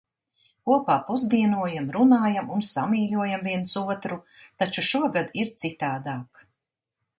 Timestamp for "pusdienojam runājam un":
1.09-2.65